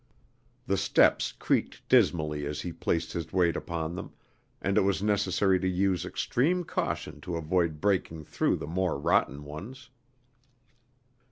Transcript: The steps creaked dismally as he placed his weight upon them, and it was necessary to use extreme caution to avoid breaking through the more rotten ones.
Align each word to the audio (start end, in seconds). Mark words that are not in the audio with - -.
The 0.65 0.77
steps 0.77 1.31
creaked 1.31 1.87
dismally 1.87 2.43
as 2.47 2.61
he 2.61 2.73
placed 2.73 3.13
his 3.13 3.31
weight 3.31 3.55
upon 3.55 3.93
them, 3.93 4.13
and 4.59 4.75
it 4.75 4.81
was 4.81 5.03
necessary 5.03 5.59
to 5.59 5.67
use 5.67 6.07
extreme 6.07 6.63
caution 6.63 7.21
to 7.21 7.37
avoid 7.37 7.79
breaking 7.79 8.25
through 8.25 8.55
the 8.55 8.65
more 8.65 8.97
rotten 8.97 9.43
ones. 9.43 9.91